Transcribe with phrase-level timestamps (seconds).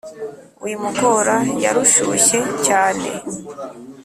[0.63, 3.09] wimugora yarushushye cyane